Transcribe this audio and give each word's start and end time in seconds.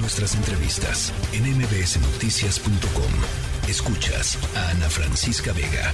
Nuestras 0.00 0.36
entrevistas 0.36 1.12
en 1.34 1.42
mbsnoticias.com. 1.42 3.12
Escuchas 3.68 4.38
a 4.56 4.70
Ana 4.70 4.88
Francisca 4.88 5.52
Vega. 5.52 5.90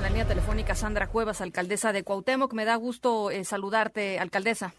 la 0.00 0.08
línea 0.08 0.26
telefónica 0.26 0.76
Sandra 0.76 1.08
Cuevas, 1.08 1.40
alcaldesa 1.40 1.92
de 1.92 2.04
Cuauhtémoc. 2.04 2.52
Me 2.54 2.64
da 2.64 2.76
gusto 2.76 3.32
eh, 3.32 3.44
saludarte, 3.44 4.20
alcaldesa. 4.20 4.74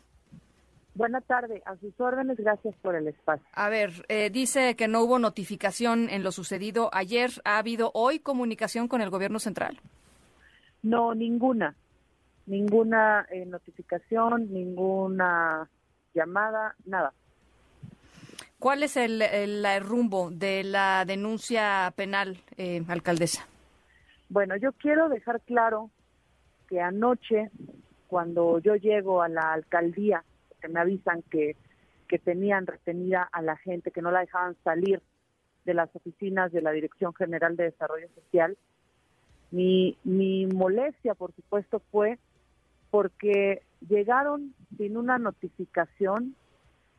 Buenas 0.94 1.26
tardes, 1.26 1.62
a 1.66 1.76
sus 1.76 2.00
órdenes, 2.00 2.38
gracias 2.38 2.74
por 2.82 2.96
el 2.96 3.10
espacio. 3.10 3.46
A 3.52 3.68
ver, 3.68 4.06
eh, 4.08 4.30
dice 4.30 4.78
que 4.78 4.88
no 4.88 5.02
hubo 5.02 5.20
notificación 5.20 6.10
en 6.10 6.24
lo 6.24 6.32
sucedido 6.32 6.90
ayer. 6.94 7.32
¿Ha 7.44 7.58
habido 7.58 7.92
hoy 7.94 8.20
comunicación 8.20 8.88
con 8.88 9.02
el 9.02 9.10
gobierno 9.10 9.40
central? 9.40 9.82
No, 10.84 11.14
ninguna. 11.14 11.76
Ninguna 12.46 13.28
eh, 13.30 13.46
notificación, 13.46 14.54
ninguna 14.54 15.70
llamada, 16.14 16.76
nada. 16.86 17.12
¿Cuál 18.60 18.84
es 18.84 18.98
el, 18.98 19.22
rumbo 19.82 20.32
de 20.32 20.64
la 20.64 21.06
denuncia 21.06 21.94
penal, 21.96 22.38
eh, 22.58 22.84
alcaldesa? 22.88 23.48
Bueno, 24.30 24.56
yo 24.56 24.72
quiero 24.74 25.10
dejar 25.10 25.42
claro 25.42 25.92
que 26.68 26.82
anoche, 26.82 27.52
cuando 28.08 28.60
yo 28.60 28.76
llego 28.76 29.22
a 29.22 29.30
la 29.30 29.54
alcaldía, 29.54 30.24
que 30.62 30.68
me 30.68 30.80
avisan 30.80 31.22
que, 31.24 31.56
que 32.08 32.18
tenían 32.18 32.66
retenida 32.66 33.28
a 33.32 33.42
la 33.42 33.58
gente, 33.58 33.92
que 33.92 34.02
no 34.02 34.12
la 34.12 34.22
dejaban 34.22 34.56
salir 34.64 35.02
de 35.66 35.74
las 35.74 35.96
oficinas 35.96 36.52
de 36.52 36.62
la 36.62 36.72
Dirección 36.72 37.14
General 37.14 37.56
de 37.56 37.66
Desarrollo 37.66 38.08
Social, 38.16 38.58
mi, 39.52 39.98
mi 40.04 40.48
molestia, 40.48 41.14
por 41.14 41.34
supuesto, 41.34 41.82
fue 41.92 42.18
porque 42.90 43.62
llegaron 43.88 44.54
sin 44.78 44.98
una 44.98 45.18
notificación, 45.18 46.36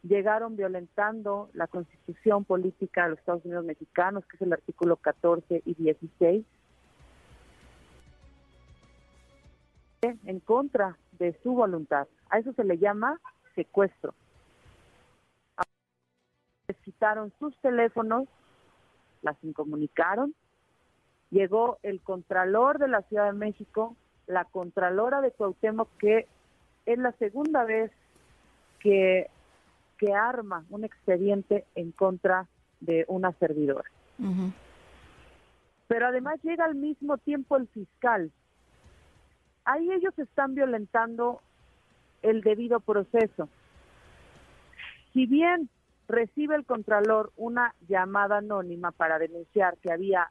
llegaron 0.06 0.56
violentando 0.56 1.50
la 1.52 1.66
constitución 1.66 2.44
política 2.44 3.04
de 3.04 3.10
los 3.10 3.18
Estados 3.18 3.44
Unidos 3.44 3.64
mexicanos, 3.64 4.24
que 4.26 4.36
es 4.36 4.42
el 4.42 4.52
artículo 4.52 4.96
14 4.96 5.62
y 5.64 5.74
16, 5.74 6.44
en 10.02 10.40
contra 10.40 10.96
de 11.18 11.36
su 11.42 11.54
voluntad. 11.54 12.06
A 12.30 12.38
eso 12.38 12.52
se 12.52 12.64
le 12.64 12.78
llama 12.78 13.20
secuestro. 13.54 14.14
Citaron 16.84 17.32
sus 17.38 17.56
teléfonos, 17.58 18.28
las 19.22 19.36
incomunicaron, 19.42 20.34
llegó 21.30 21.78
el 21.82 22.00
contralor 22.00 22.78
de 22.78 22.88
la 22.88 23.02
Ciudad 23.02 23.26
de 23.26 23.38
México, 23.38 23.96
la 24.26 24.44
contralora 24.44 25.20
de 25.20 25.30
Cuauhtémoc, 25.32 25.88
que 25.98 26.26
es 26.86 26.98
la 26.98 27.12
segunda 27.12 27.64
vez 27.64 27.90
que, 28.80 29.28
que 29.98 30.14
arma 30.14 30.64
un 30.70 30.84
expediente 30.84 31.64
en 31.74 31.92
contra 31.92 32.46
de 32.80 33.04
una 33.08 33.32
servidora. 33.32 33.90
Pero 35.88 36.06
además 36.06 36.40
llega 36.42 36.64
al 36.64 36.74
mismo 36.74 37.18
tiempo 37.18 37.56
el 37.56 37.68
fiscal. 37.68 38.30
Ahí 39.64 39.90
ellos 39.92 40.18
están 40.18 40.54
violentando 40.54 41.40
el 42.22 42.40
debido 42.42 42.80
proceso. 42.80 43.48
Si 45.12 45.26
bien 45.26 45.68
recibe 46.08 46.56
el 46.56 46.64
Contralor 46.64 47.32
una 47.36 47.74
llamada 47.88 48.38
anónima 48.38 48.92
para 48.92 49.18
denunciar 49.18 49.76
que 49.78 49.92
había 49.92 50.30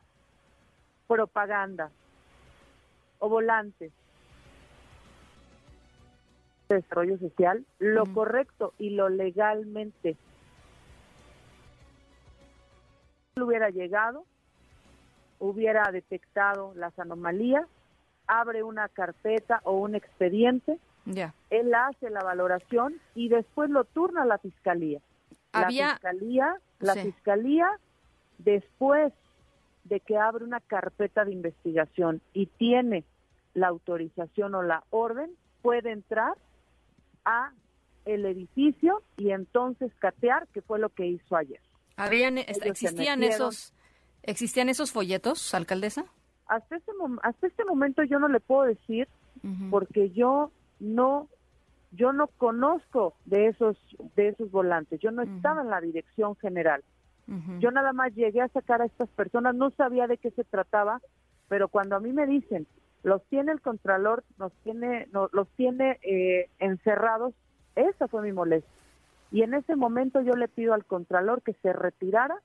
propaganda 1.08 1.92
o 3.20 3.30
volantes 3.30 3.92
de 6.76 6.82
desarrollo 6.82 7.18
social, 7.18 7.66
lo 7.80 8.06
correcto 8.06 8.74
y 8.78 8.92
lo 8.92 9.10
legalmente. 9.10 10.16
Hubiera 13.38 13.70
llegado, 13.70 14.26
hubiera 15.40 15.92
detectado 15.92 16.74
las 16.76 16.98
anomalías, 17.00 17.68
abre 18.28 18.64
una 18.64 18.88
carpeta 18.90 19.62
o 19.64 19.74
un 19.74 19.96
expediente, 19.96 20.80
él 21.52 21.74
hace 21.76 22.10
la 22.10 22.24
valoración 22.24 22.96
y 23.14 23.30
después 23.30 23.70
lo 23.70 23.84
turna 23.84 24.24
a 24.24 24.26
la 24.26 24.38
fiscalía. 24.40 25.00
La 25.54 25.68
fiscalía, 25.68 26.56
la 26.80 26.96
fiscalía 26.96 27.70
después 28.40 29.14
de 29.84 30.00
que 30.00 30.18
abre 30.18 30.44
una 30.44 30.60
carpeta 30.60 31.24
de 31.24 31.32
investigación 31.32 32.22
y 32.34 32.48
tiene 32.48 33.04
la 33.54 33.68
autorización 33.68 34.56
o 34.56 34.64
la 34.64 34.84
orden, 34.90 35.32
puede 35.62 35.92
entrar 35.92 36.34
a 37.26 37.52
el 38.06 38.26
edificio 38.26 39.02
y 39.18 39.32
entonces 39.32 39.92
catear, 40.00 40.48
que 40.54 40.62
fue 40.62 40.80
lo 40.80 40.90
que 40.90 41.08
hizo 41.08 41.36
ayer. 41.36 41.60
Habían, 41.98 42.38
existían 42.38 43.24
esos 43.24 43.74
existían 44.24 44.70
esos 44.70 44.92
folletos, 44.92 45.54
alcaldesa? 45.54 46.06
Hasta 46.48 46.76
este 46.76 46.92
hasta 47.24 47.48
este 47.48 47.66
momento 47.66 48.04
yo 48.04 48.20
no 48.20 48.28
le 48.28 48.40
puedo 48.40 48.64
decir 48.64 49.08
porque 49.70 50.10
yo 50.12 50.52
no 50.80 51.28
yo 51.92 52.12
no 52.12 52.28
conozco 52.28 53.16
de 53.26 53.48
esos 53.48 53.78
de 54.16 54.30
esos 54.30 54.52
volantes. 54.52 55.00
Yo 55.00 55.12
no 55.12 55.22
estaba 55.22 55.62
en 55.62 55.70
la 55.70 55.82
dirección 55.82 56.36
general. 56.38 56.84
Yo 57.60 57.72
nada 57.72 57.92
más 57.92 58.14
llegué 58.14 58.42
a 58.42 58.50
sacar 58.50 58.84
a 58.84 58.86
estas 58.86 59.10
personas, 59.10 59.56
no 59.56 59.72
sabía 59.72 60.06
de 60.06 60.18
qué 60.18 60.30
se 60.30 60.44
trataba, 60.44 61.02
pero 61.48 61.70
cuando 61.70 61.96
a 61.96 62.00
mí 62.00 62.14
me 62.14 62.28
dicen, 62.28 62.68
los 63.06 63.24
tiene 63.26 63.52
el 63.52 63.62
contralor, 63.62 64.24
nos 64.40 64.52
tiene, 64.64 65.08
los 65.12 65.48
tiene 65.56 66.00
eh, 66.02 66.50
encerrados, 66.58 67.36
esa 67.76 68.08
fue 68.08 68.24
mi 68.24 68.32
molestia. 68.32 68.72
Y 69.32 69.44
en 69.44 69.54
ese 69.54 69.76
momento 69.76 70.22
yo 70.22 70.34
le 70.34 70.48
pido 70.48 70.74
al 70.74 70.86
contralor 70.86 71.44
que 71.44 71.54
se 71.62 71.72
retirara 71.72 72.42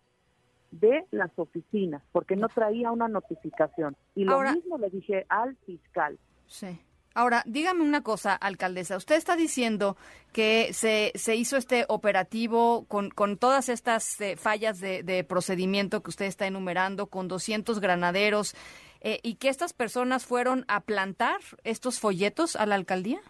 de 0.71 1.07
las 1.13 1.31
oficinas, 1.37 2.03
porque 2.13 2.37
no 2.37 2.49
traía 2.49 2.93
una 2.93 3.09
notificación. 3.09 3.97
Y 4.15 4.25
lo 4.25 4.39
mismo 4.43 4.77
le 4.77 4.91
dije 4.91 5.25
al 5.31 5.57
fiscal. 5.65 6.19
Sí. 6.47 6.79
Ahora, 7.15 7.43
dígame 7.47 7.83
una 7.83 8.03
cosa, 8.03 8.35
alcaldesa. 8.35 8.97
Usted 8.97 9.17
está 9.17 9.37
diciendo 9.37 9.97
que 10.33 10.73
se, 10.73 11.11
se 11.17 11.35
hizo 11.35 11.57
este 11.57 11.85
operativo 11.89 12.85
con, 12.87 13.11
con 13.11 13.37
todas 13.37 13.69
estas 13.69 14.21
eh, 14.21 14.37
fallas 14.37 14.79
de, 14.79 15.25
procedimiento 15.29 16.03
que 16.03 16.11
usted 16.11 16.27
está 16.27 16.47
enumerando, 16.47 17.07
con 17.07 17.27
200 17.27 17.81
granaderos, 17.81 18.55
eh, 19.01 19.19
y 19.23 19.37
que 19.37 19.49
estas 19.49 19.73
personas 19.73 20.27
fueron 20.27 20.65
a 20.69 20.81
plantar 20.81 21.41
estos 21.65 22.01
folletos 22.01 22.57
a 22.57 22.67
la 22.67 22.75
alcaldía. 22.75 23.21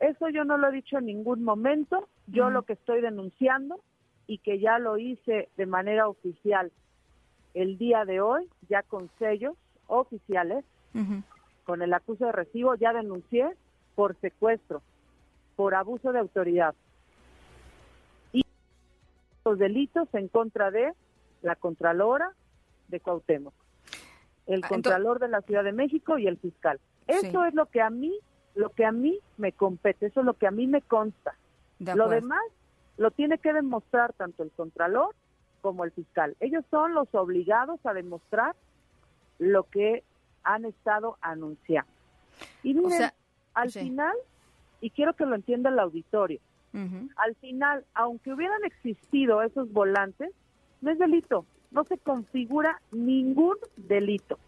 Eso 0.00 0.28
yo 0.28 0.44
no 0.44 0.58
lo 0.58 0.68
he 0.68 0.72
dicho 0.72 0.98
en 0.98 1.06
ningún 1.06 1.42
momento. 1.42 2.08
Yo 2.26 2.50
lo 2.50 2.62
que 2.62 2.74
estoy 2.74 3.00
denunciando 3.00 3.80
y 4.26 4.38
que 4.38 4.58
ya 4.58 4.78
lo 4.78 4.98
hice 4.98 5.48
de 5.56 5.66
manera 5.66 6.08
oficial 6.08 6.72
el 7.54 7.78
día 7.78 8.04
de 8.04 8.20
hoy, 8.20 8.48
ya 8.68 8.82
con 8.82 9.08
sellos 9.18 9.56
oficiales, 9.86 10.64
con 11.64 11.82
el 11.82 11.94
acuso 11.94 12.26
de 12.26 12.32
recibo, 12.32 12.74
ya 12.74 12.92
denuncié 12.92 13.48
por 13.94 14.14
secuestro, 14.20 14.82
por 15.56 15.74
abuso 15.74 16.12
de 16.12 16.18
autoridad 16.18 16.74
y 18.32 18.44
los 19.44 19.58
delitos 19.58 20.08
en 20.14 20.28
contra 20.28 20.70
de 20.70 20.92
la 21.42 21.56
Contralora 21.56 22.30
de 22.88 23.00
Cuauhtémoc, 23.00 23.54
el 24.46 24.62
ah, 24.64 24.68
Contralor 24.68 25.18
de 25.18 25.28
la 25.28 25.40
Ciudad 25.42 25.64
de 25.64 25.72
México 25.72 26.18
y 26.18 26.26
el 26.26 26.38
fiscal. 26.38 26.80
Eso 27.06 27.44
es 27.44 27.54
lo 27.54 27.66
que 27.66 27.80
a 27.80 27.90
mí, 27.90 28.12
lo 28.54 28.70
que 28.70 28.84
a 28.84 28.92
mí 28.92 29.18
me 29.36 29.52
compete, 29.52 30.06
eso 30.06 30.20
es 30.20 30.26
lo 30.26 30.34
que 30.34 30.46
a 30.46 30.50
mí 30.50 30.66
me 30.66 30.82
consta. 30.82 31.34
lo 31.78 32.08
demás 32.08 32.42
lo 32.96 33.10
tiene 33.10 33.38
que 33.38 33.52
demostrar 33.52 34.12
tanto 34.14 34.42
el 34.42 34.50
Contralor 34.52 35.14
como 35.60 35.84
el 35.84 35.92
fiscal. 35.92 36.36
Ellos 36.40 36.64
son 36.70 36.94
los 36.94 37.14
obligados 37.14 37.84
a 37.84 37.92
demostrar 37.92 38.56
lo 39.38 39.64
que 39.64 40.02
han 40.42 40.64
estado 40.64 41.18
anunciando. 41.20 41.90
Y 42.62 42.74
miren, 42.74 43.10
al 43.54 43.70
final, 43.70 44.14
y 44.80 44.90
quiero 44.90 45.14
que 45.14 45.26
lo 45.26 45.34
entienda 45.34 45.70
el 45.70 45.78
auditorio, 45.78 46.40
al 47.16 47.34
final, 47.36 47.86
aunque 47.94 48.34
hubieran 48.34 48.62
existido 48.64 49.40
esos 49.40 49.72
volantes, 49.72 50.30
no 50.82 50.90
es 50.90 50.98
delito, 50.98 51.46
no 51.70 51.84
se 51.84 51.98
configura 51.98 52.80
ningún 52.92 53.56
delito. 53.76 54.38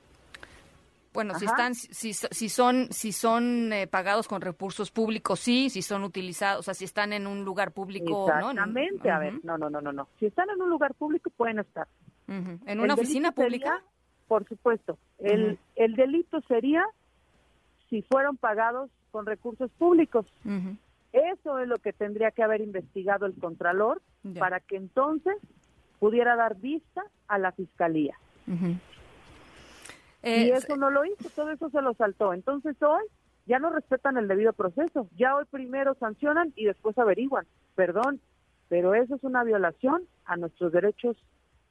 Bueno, 1.14 1.34
si 1.34 1.46
están, 1.46 1.74
si, 1.74 2.12
si 2.12 2.48
son, 2.48 2.88
si 2.92 3.12
son 3.12 3.72
eh, 3.72 3.86
pagados 3.86 4.28
con 4.28 4.40
recursos 4.40 4.90
públicos, 4.90 5.40
sí, 5.40 5.68
si 5.68 5.82
son 5.82 6.04
utilizados, 6.04 6.60
o 6.60 6.62
sea, 6.62 6.74
si 6.74 6.84
están 6.84 7.12
en 7.12 7.26
un 7.26 7.44
lugar 7.44 7.72
público, 7.72 8.28
Exactamente, 8.28 9.10
a 9.10 9.18
ver, 9.18 9.34
no, 9.42 9.58
no, 9.58 9.68
no, 9.68 9.80
no, 9.80 9.92
no. 9.92 10.08
Si 10.20 10.26
están 10.26 10.48
en 10.50 10.62
un 10.62 10.70
lugar 10.70 10.94
público 10.94 11.30
pueden 11.30 11.58
estar. 11.58 11.88
¿En 12.28 12.80
una 12.80 12.94
oficina 12.94 13.32
pública? 13.32 13.82
Por 14.28 14.46
supuesto. 14.46 14.98
El, 15.18 15.58
el 15.76 15.96
delito 15.96 16.40
sería 16.42 16.84
si 17.88 18.02
fueron 18.02 18.36
pagados 18.36 18.90
con 19.10 19.26
recursos 19.26 19.70
públicos. 19.72 20.26
Eso 21.12 21.58
es 21.58 21.66
lo 21.66 21.78
que 21.78 21.92
tendría 21.92 22.30
que 22.30 22.42
haber 22.42 22.60
investigado 22.60 23.26
el 23.26 23.34
Contralor 23.34 24.02
para 24.38 24.60
que 24.60 24.76
entonces 24.76 25.34
pudiera 25.98 26.36
dar 26.36 26.56
vista 26.56 27.02
a 27.26 27.38
la 27.38 27.52
Fiscalía. 27.52 28.16
y 28.46 28.78
eh, 30.22 30.52
eso 30.54 30.76
no 30.76 30.90
lo 30.90 31.04
hizo, 31.04 31.28
todo 31.30 31.50
eso 31.50 31.70
se 31.70 31.82
lo 31.82 31.94
saltó. 31.94 32.32
Entonces 32.32 32.76
hoy 32.82 33.04
ya 33.46 33.58
no 33.58 33.70
respetan 33.70 34.16
el 34.16 34.28
debido 34.28 34.52
proceso. 34.52 35.08
Ya 35.16 35.34
hoy 35.34 35.44
primero 35.50 35.94
sancionan 35.94 36.52
y 36.56 36.66
después 36.66 36.98
averiguan. 36.98 37.46
Perdón, 37.74 38.20
pero 38.68 38.94
eso 38.94 39.14
es 39.14 39.24
una 39.24 39.44
violación 39.44 40.02
a 40.24 40.36
nuestros 40.36 40.72
derechos 40.72 41.16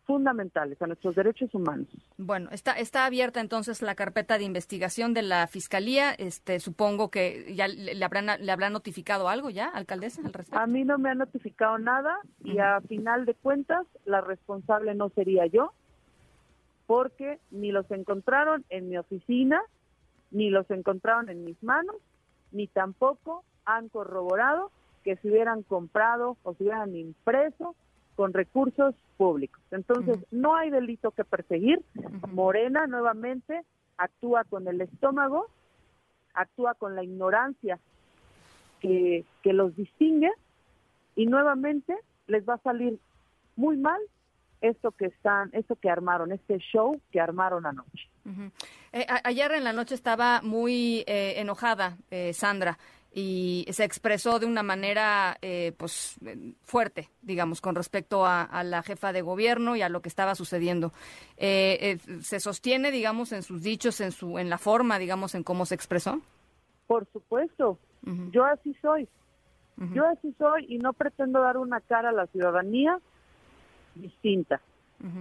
fundamentales, 0.07 0.81
a 0.81 0.87
nuestros 0.87 1.15
derechos 1.15 1.53
humanos. 1.53 1.87
Bueno, 2.17 2.49
está 2.51 2.71
está 2.71 3.05
abierta 3.05 3.41
entonces 3.41 3.81
la 3.81 3.93
carpeta 3.93 4.37
de 4.37 4.45
investigación 4.45 5.13
de 5.13 5.21
la 5.21 5.45
fiscalía. 5.47 6.13
Este, 6.13 6.59
supongo 6.59 7.11
que 7.11 7.53
ya 7.53 7.67
le 7.67 8.03
habrán 8.03 8.27
le 8.39 8.51
habrán 8.51 8.73
notificado 8.73 9.27
algo 9.27 9.49
ya, 9.49 9.67
alcaldesa, 9.67 10.21
al 10.25 10.33
respecto. 10.33 10.57
A 10.57 10.65
mí 10.65 10.85
no 10.85 10.97
me 10.97 11.09
ha 11.09 11.15
notificado 11.15 11.77
nada 11.77 12.17
y 12.43 12.57
a 12.57 12.79
final 12.81 13.25
de 13.25 13.35
cuentas 13.35 13.85
la 14.05 14.21
responsable 14.21 14.95
no 14.95 15.09
sería 15.09 15.45
yo, 15.45 15.73
porque 16.87 17.39
ni 17.51 17.71
los 17.71 17.89
encontraron 17.91 18.63
en 18.69 18.89
mi 18.89 18.97
oficina, 18.97 19.61
ni 20.31 20.49
los 20.49 20.69
encontraron 20.71 21.29
en 21.29 21.43
mis 21.43 21.61
manos, 21.61 21.97
ni 22.53 22.67
tampoco 22.67 23.43
han 23.65 23.89
corroborado 23.89 24.71
que 25.03 25.17
se 25.17 25.27
hubieran 25.27 25.63
comprado 25.63 26.37
o 26.43 26.53
se 26.53 26.63
hubieran 26.63 26.95
impreso 26.95 27.75
con 28.17 28.33
recursos 28.33 28.95
públicos. 29.15 29.61
Entonces, 29.69 30.17
no 30.31 30.55
hay 30.55 30.71
delito 30.71 31.11
que 31.11 31.23
perseguir. 31.23 31.79
Morena 32.33 32.87
nuevamente 32.87 33.61
actúa 33.95 34.43
con 34.43 34.67
el 34.67 34.81
estómago, 34.81 35.45
actúa 36.33 36.73
con 36.73 36.95
la 36.95 37.03
ignorancia 37.03 37.79
que, 38.79 39.23
que 39.43 39.53
los 39.53 39.75
distingue 39.75 40.31
y 41.15 41.27
nuevamente 41.27 41.95
les 42.25 42.43
va 42.43 42.55
a 42.55 42.63
salir 42.63 42.97
muy 43.55 43.77
mal 43.77 44.01
esto 44.61 44.91
que 44.91 45.05
están, 45.05 45.51
esto 45.53 45.75
que 45.75 45.87
armaron, 45.87 46.31
este 46.31 46.57
show 46.57 46.99
que 47.11 47.19
armaron 47.19 47.67
anoche. 47.67 48.09
Eh, 48.91 49.05
ayer 49.23 49.51
en 49.51 49.63
la 49.63 49.73
noche 49.73 49.93
estaba 49.93 50.41
muy 50.41 51.03
eh, 51.07 51.35
enojada 51.37 51.97
eh, 52.09 52.33
Sandra 52.33 52.77
y 53.13 53.65
se 53.71 53.83
expresó 53.83 54.39
de 54.39 54.45
una 54.45 54.63
manera 54.63 55.37
eh, 55.41 55.73
pues 55.77 56.19
fuerte, 56.61 57.09
digamos, 57.21 57.61
con 57.61 57.75
respecto 57.75 58.25
a, 58.25 58.63
la 58.63 58.83
jefa 58.83 59.13
de 59.13 59.21
gobierno 59.21 59.75
y 59.75 59.81
a 59.81 59.89
lo 59.89 60.01
que 60.01 60.09
estaba 60.09 60.35
sucediendo. 60.35 60.91
Eh, 61.37 61.97
eh, 62.07 62.21
¿Se 62.21 62.39
sostiene, 62.39 62.91
digamos, 62.91 63.31
en 63.31 63.43
sus 63.43 63.63
dichos, 63.63 64.01
en 64.01 64.11
su, 64.11 64.37
en 64.37 64.49
la 64.49 64.57
forma, 64.57 64.99
digamos, 64.99 65.35
en 65.35 65.43
cómo 65.43 65.65
se 65.65 65.75
expresó? 65.75 66.21
Por 66.85 67.07
supuesto, 67.11 67.79
yo 68.31 68.45
así 68.45 68.75
soy. 68.81 69.07
Yo 69.93 70.07
así 70.07 70.33
soy 70.39 70.65
y 70.67 70.79
no 70.79 70.93
pretendo 70.93 71.39
dar 71.41 71.57
una 71.57 71.81
cara 71.81 72.09
a 72.09 72.13
la 72.13 72.25
ciudadanía 72.27 72.99
distinta. 73.95 74.61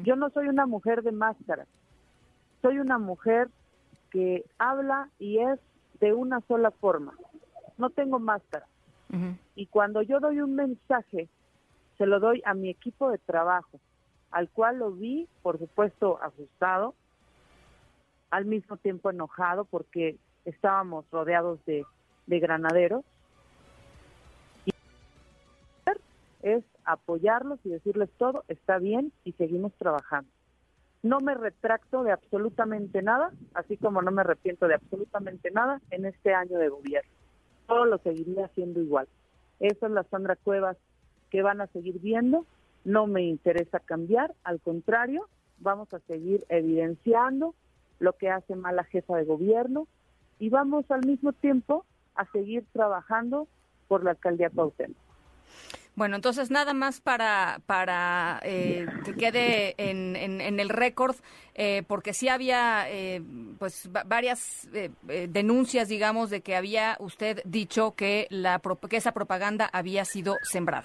Yo 0.03 0.17
no 0.17 0.31
soy 0.31 0.49
una 0.49 0.67
mujer 0.67 1.03
de 1.03 1.13
máscara. 1.13 1.67
Soy 2.63 2.79
una 2.79 2.99
mujer 2.99 3.49
que 4.11 4.45
habla 4.59 5.11
y 5.19 5.39
es 5.39 5.61
de 6.01 6.15
una 6.15 6.41
sola 6.43 6.71
forma 6.71 7.13
no 7.79 7.91
tengo 7.91 8.19
máscara. 8.19 8.67
Y 9.55 9.67
cuando 9.67 10.03
yo 10.03 10.21
doy 10.21 10.41
un 10.41 10.55
mensaje, 10.57 11.29
se 11.97 12.07
lo 12.07 12.21
doy 12.21 12.43
a 12.45 12.55
mi 12.55 12.69
equipo 12.69 13.11
de 13.11 13.19
trabajo, 13.19 13.81
al 14.31 14.51
cual 14.51 14.79
lo 14.79 14.93
vi, 14.93 15.29
por 15.43 15.59
supuesto, 15.59 16.19
asustado, 16.23 16.95
al 18.31 18.45
mismo 18.45 18.77
tiempo 18.77 19.11
enojado 19.11 19.65
porque 19.65 20.19
estábamos 20.45 21.09
rodeados 21.11 21.65
de, 21.65 21.87
de 22.27 22.41
granaderos. 22.41 23.05
Y 24.67 24.73
es 26.43 26.65
apoyarlos 26.85 27.61
y 27.65 27.71
decirles 27.71 28.11
todo, 28.19 28.45
está 28.49 28.79
bien 28.79 29.13
y 29.25 29.33
seguimos 29.33 29.73
trabajando. 29.75 30.31
No 31.03 31.21
me 31.21 31.35
retracto 31.35 32.03
de 32.03 32.11
absolutamente 32.11 33.01
nada, 33.03 33.31
así 33.55 33.77
como 33.77 34.03
no 34.03 34.11
me 34.11 34.23
arrepiento 34.23 34.67
de 34.67 34.75
absolutamente 34.75 35.53
nada 35.53 35.81
en 35.91 36.05
este 36.05 36.35
año 36.35 36.59
de 36.59 36.69
gobierno 36.69 37.16
todo 37.67 37.85
lo 37.85 37.99
seguiría 37.99 38.47
haciendo 38.47 38.81
igual. 38.81 39.09
Esa 39.61 39.87
es 39.87 39.93
la 39.93 40.05
Sandra 40.05 40.37
Cuevas 40.37 40.77
que 41.31 41.43
van 41.43 41.61
a 41.61 41.67
seguir 41.69 42.01
viendo. 42.01 42.47
No 42.85 43.07
me 43.07 43.23
interesa 43.23 43.81
cambiar, 43.81 44.35
al 44.45 44.61
contrario, 44.61 45.29
vamos 45.59 45.93
a 45.93 45.99
seguir 46.01 46.45
evidenciando 46.49 47.55
lo 47.99 48.13
que 48.13 48.31
hace 48.31 48.55
mal 48.55 48.77
la 48.77 48.85
jefa 48.85 49.17
de 49.17 49.25
gobierno 49.25 49.87
y 50.39 50.51
vamos 50.51 50.91
al 50.91 51.05
mismo 51.07 51.33
tiempo 51.33 51.85
a 52.15 52.31
seguir 52.31 52.65
trabajando 52.73 53.49
por 53.89 54.05
la 54.05 54.11
alcaldía 54.11 54.51
Cuauhtémoc. 54.51 54.97
Bueno, 55.97 56.17
entonces 56.17 56.51
nada 56.51 56.75
más 56.75 57.01
para, 57.01 57.61
para 57.65 58.39
eh, 58.43 58.87
que 59.03 59.15
quede 59.15 59.75
en, 59.79 60.15
en, 60.15 60.61
el 60.61 60.69
récord, 60.69 61.17
eh, 61.55 61.85
porque 61.89 62.13
sí 62.13 62.29
había 62.29 62.85
eh, 62.91 63.23
pues 63.59 63.89
varias 64.05 64.69
denuncias, 65.03 65.89
digamos, 65.89 66.29
de 66.29 66.43
que 66.43 66.55
había 66.55 66.99
usted 67.01 67.41
dicho 67.47 67.95
que, 67.97 68.27
la, 68.29 68.61
que 68.91 68.99
esa 68.99 69.13
propaganda 69.13 69.71
había 69.73 70.05
sido 70.05 70.37
sembrada. 70.43 70.85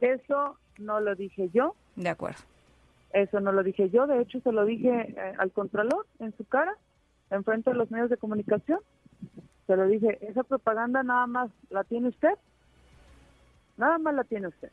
Eso 0.00 0.56
no 0.78 0.98
lo 0.98 1.14
dije 1.14 1.50
yo. 1.52 1.74
De 1.94 2.08
acuerdo. 2.08 2.40
Eso 3.12 3.38
no 3.40 3.52
lo 3.52 3.62
dije 3.62 3.90
yo, 3.90 4.06
de 4.06 4.22
hecho 4.22 4.40
se 4.40 4.50
lo 4.50 4.64
dije 4.64 5.14
al 5.36 5.52
Contralor 5.52 6.06
en 6.20 6.34
su 6.38 6.46
cara, 6.46 6.74
en 7.30 7.44
frente 7.44 7.68
de 7.68 7.76
los 7.76 7.90
medios 7.90 8.08
de 8.08 8.16
comunicación. 8.16 8.80
Se 9.66 9.76
lo 9.76 9.86
dije, 9.86 10.18
esa 10.26 10.42
propaganda 10.42 11.02
nada 11.02 11.26
más 11.26 11.50
la 11.68 11.84
tiene 11.84 12.08
usted 12.08 12.32
Nada 13.76 13.98
más 13.98 14.14
la 14.14 14.24
tiene 14.24 14.48
usted. 14.48 14.70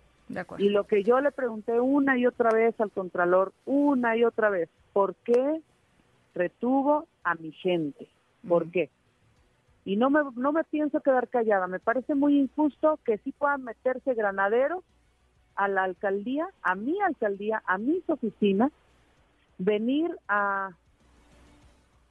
Y 0.59 0.69
lo 0.69 0.85
que 0.85 1.03
yo 1.03 1.19
le 1.21 1.31
pregunté 1.31 1.79
una 1.79 2.17
y 2.17 2.27
otra 2.27 2.51
vez 2.51 2.79
al 2.79 2.91
Contralor, 2.91 3.51
una 3.65 4.15
y 4.15 4.23
otra 4.23 4.49
vez, 4.49 4.69
¿por 4.93 5.15
qué 5.15 5.61
retuvo 6.35 7.07
a 7.23 7.33
mi 7.35 7.51
gente? 7.51 8.07
¿Por 8.47 8.69
qué? 8.69 8.89
Y 9.85 9.95
no 9.95 10.11
me, 10.11 10.19
no 10.35 10.51
me 10.51 10.63
pienso 10.65 11.01
quedar 11.01 11.29
callada. 11.29 11.65
Me 11.65 11.79
parece 11.79 12.13
muy 12.13 12.37
injusto 12.37 12.99
que 13.05 13.17
sí 13.19 13.31
puedan 13.31 13.63
meterse 13.63 14.13
granaderos 14.13 14.83
a 15.55 15.67
la 15.67 15.83
alcaldía, 15.83 16.47
a 16.61 16.75
mi 16.75 17.01
alcaldía, 17.01 17.63
a 17.65 17.79
mis 17.79 18.07
oficinas, 18.07 18.71
venir 19.57 20.15
a, 20.27 20.71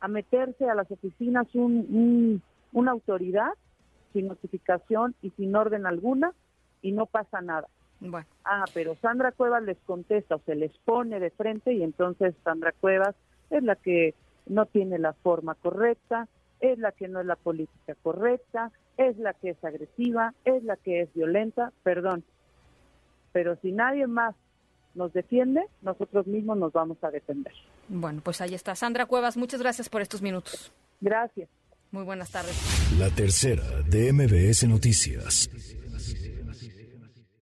a 0.00 0.08
meterse 0.08 0.68
a 0.68 0.74
las 0.74 0.90
oficinas 0.90 1.46
un, 1.54 2.42
una 2.72 2.90
autoridad 2.90 3.52
sin 4.12 4.26
notificación 4.26 5.14
y 5.22 5.30
sin 5.30 5.54
orden 5.54 5.86
alguna 5.86 6.32
y 6.88 6.92
no 6.92 7.06
pasa 7.06 7.40
nada. 7.40 7.68
Bueno. 8.00 8.26
Ah, 8.44 8.64
pero 8.72 8.96
Sandra 9.02 9.32
Cuevas 9.32 9.62
les 9.62 9.76
contesta 9.84 10.36
o 10.36 10.40
se 10.46 10.54
les 10.54 10.72
pone 10.78 11.20
de 11.20 11.30
frente 11.30 11.72
y 11.72 11.82
entonces 11.82 12.34
Sandra 12.44 12.72
Cuevas 12.72 13.14
es 13.50 13.62
la 13.62 13.76
que 13.76 14.14
no 14.46 14.66
tiene 14.66 14.98
la 14.98 15.12
forma 15.12 15.54
correcta, 15.54 16.28
es 16.60 16.78
la 16.78 16.92
que 16.92 17.08
no 17.08 17.20
es 17.20 17.26
la 17.26 17.36
política 17.36 17.94
correcta, 18.02 18.72
es 18.96 19.18
la 19.18 19.34
que 19.34 19.50
es 19.50 19.64
agresiva, 19.64 20.34
es 20.44 20.64
la 20.64 20.76
que 20.76 21.02
es 21.02 21.12
violenta, 21.12 21.72
perdón. 21.82 22.24
Pero 23.32 23.56
si 23.60 23.72
nadie 23.72 24.06
más 24.06 24.34
nos 24.94 25.12
defiende, 25.12 25.62
nosotros 25.82 26.26
mismos 26.26 26.56
nos 26.56 26.72
vamos 26.72 26.98
a 27.02 27.10
defender. 27.10 27.52
Bueno, 27.88 28.20
pues 28.24 28.40
ahí 28.40 28.54
está. 28.54 28.74
Sandra 28.74 29.06
Cuevas, 29.06 29.36
muchas 29.36 29.60
gracias 29.60 29.88
por 29.88 30.00
estos 30.00 30.22
minutos. 30.22 30.72
Gracias. 31.00 31.48
Muy 31.90 32.04
buenas 32.04 32.30
tardes. 32.30 32.56
La 32.98 33.10
tercera 33.10 33.62
de 33.88 34.12
MBS 34.12 34.68
Noticias. 34.68 35.50